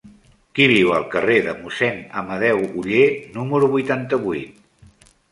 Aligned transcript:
Qui 0.59 0.65
viu 0.69 0.87
al 0.93 1.03
carrer 1.15 1.35
de 1.47 1.51
Mossèn 1.57 1.99
Amadeu 2.21 2.63
Oller 2.83 3.03
número 3.35 3.69
vuitanta-vuit? 3.75 4.57